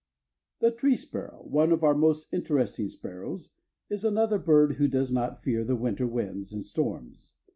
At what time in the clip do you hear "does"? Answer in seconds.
4.87-5.11